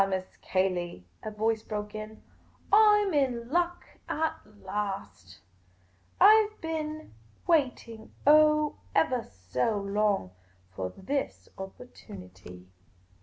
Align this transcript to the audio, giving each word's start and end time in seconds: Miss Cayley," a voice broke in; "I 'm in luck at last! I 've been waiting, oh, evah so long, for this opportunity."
Miss 0.09 0.35
Cayley," 0.37 1.05
a 1.21 1.29
voice 1.29 1.61
broke 1.61 1.93
in; 1.93 2.23
"I 2.73 3.03
'm 3.05 3.13
in 3.13 3.49
luck 3.51 3.85
at 4.09 4.33
last! 4.63 5.41
I 6.19 6.47
've 6.49 6.59
been 6.59 7.13
waiting, 7.45 8.11
oh, 8.25 8.77
evah 8.95 9.23
so 9.23 9.77
long, 9.77 10.31
for 10.71 10.89
this 10.89 11.49
opportunity." 11.55 12.65